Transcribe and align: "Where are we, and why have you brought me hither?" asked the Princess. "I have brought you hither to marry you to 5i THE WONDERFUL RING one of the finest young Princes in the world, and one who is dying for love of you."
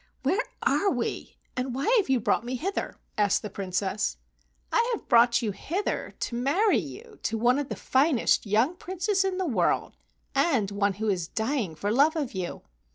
"Where 0.23 0.41
are 0.63 0.89
we, 0.89 1.37
and 1.55 1.75
why 1.75 1.87
have 1.97 2.09
you 2.09 2.19
brought 2.19 2.43
me 2.43 2.55
hither?" 2.55 2.97
asked 3.19 3.43
the 3.43 3.51
Princess. 3.51 4.17
"I 4.73 4.89
have 4.95 5.07
brought 5.07 5.43
you 5.43 5.51
hither 5.51 6.15
to 6.21 6.35
marry 6.35 6.79
you 6.79 7.01
to 7.01 7.05
5i 7.05 7.05
THE 7.05 7.07
WONDERFUL 7.07 7.33
RING 7.37 7.43
one 7.43 7.59
of 7.59 7.69
the 7.69 7.75
finest 7.75 8.45
young 8.47 8.75
Princes 8.77 9.23
in 9.23 9.37
the 9.37 9.45
world, 9.45 9.95
and 10.33 10.71
one 10.71 10.93
who 10.93 11.07
is 11.07 11.27
dying 11.27 11.75
for 11.75 11.91
love 11.91 12.15
of 12.15 12.33
you." 12.33 12.63